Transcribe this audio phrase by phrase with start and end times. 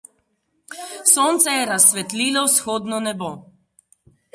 [1.11, 3.35] Sonce je razsvetlilo vzhodno nebo.